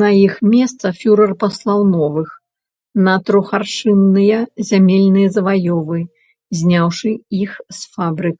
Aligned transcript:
На 0.00 0.08
іх 0.26 0.32
месца 0.54 0.86
фюрэр 1.02 1.32
паслаў 1.42 1.80
новых 1.94 2.28
на 3.10 3.14
трохаршынныя 3.30 4.38
зямельныя 4.72 5.28
заваёвы, 5.38 6.00
зняўшы 6.60 7.10
іх 7.46 7.52
з 7.80 7.96
фабрык. 7.96 8.38